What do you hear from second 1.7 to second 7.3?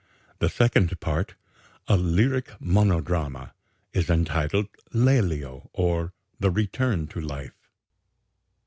a "lyric monodrama," is entitled "Lélio; or, The Return to